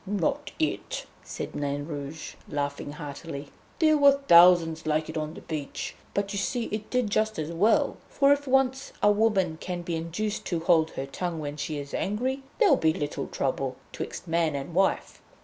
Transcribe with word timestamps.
"Not 0.07 0.49
it," 0.57 1.05
said 1.23 1.53
Nain 1.55 1.85
Rouge, 1.85 2.33
laughing 2.49 2.93
heartily, 2.93 3.49
"there 3.77 3.95
were 3.99 4.13
thousands 4.27 4.87
like 4.87 5.09
it 5.09 5.15
on 5.15 5.35
the 5.35 5.41
beach, 5.41 5.93
but 6.15 6.33
you 6.33 6.39
see 6.39 6.63
it 6.71 6.89
did 6.89 7.11
just 7.11 7.37
as 7.37 7.51
well. 7.51 7.97
For 8.09 8.33
if 8.33 8.47
once 8.47 8.93
a 9.03 9.11
woman 9.11 9.57
can 9.61 9.83
be 9.83 9.95
induced 9.95 10.43
to 10.45 10.61
hold 10.61 10.89
her 10.97 11.05
tongue 11.05 11.37
when 11.37 11.55
she 11.55 11.77
is 11.77 11.93
angry, 11.93 12.41
there'll 12.57 12.77
be 12.77 12.93
little 12.93 13.27
trouble 13.27 13.75
'twixt 13.93 14.27
man 14.27 14.55
and 14.55 14.73
wife. 14.73 15.21